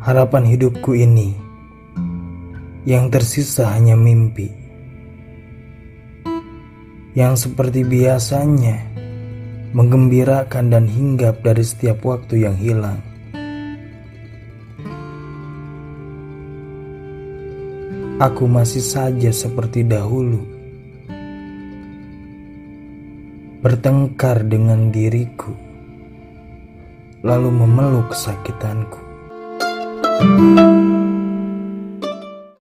[0.00, 1.36] Harapan hidupku ini
[2.88, 4.48] yang tersisa hanya mimpi
[7.12, 8.80] yang seperti biasanya
[9.76, 12.96] menggembirakan dan hinggap dari setiap waktu yang hilang.
[18.24, 20.40] Aku masih saja seperti dahulu,
[23.60, 25.52] bertengkar dengan diriku,
[27.20, 29.09] lalu memeluk kesakitanku.
[30.20, 30.69] you